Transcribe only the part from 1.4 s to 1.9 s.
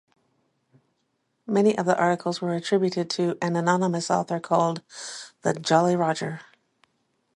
Many of